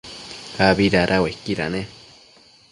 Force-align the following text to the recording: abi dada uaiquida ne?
abi 0.67 0.85
dada 0.95 1.21
uaiquida 1.23 1.67
ne? 1.73 1.81